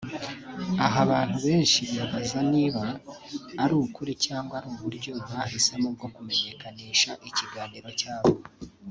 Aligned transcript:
Aha 0.85 0.97
abantu 1.05 1.35
benshi 1.45 1.79
bibaza 1.91 2.39
niba 2.53 2.83
ari 3.63 3.73
ukuri 3.83 4.11
cyangwa 4.25 4.53
ari 4.59 4.67
uburyo 4.73 5.11
bahisemo 5.31 5.87
bwo 5.95 6.07
kumenyekanisha 6.15 7.11
ikiganiro 7.29 7.89
cyabo 7.99 8.31